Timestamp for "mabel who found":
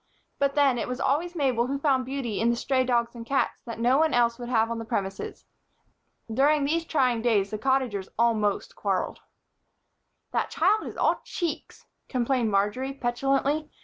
1.35-2.05